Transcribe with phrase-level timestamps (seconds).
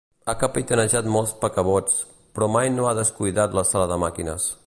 [0.31, 2.01] Ha capitanejat molts paquebots,
[2.39, 4.53] però mai no ha descuidat la sala de màquines.